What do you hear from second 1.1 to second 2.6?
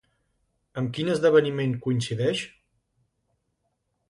esdeveniment coincideix?